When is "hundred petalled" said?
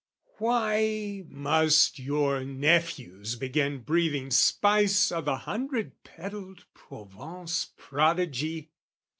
5.35-6.63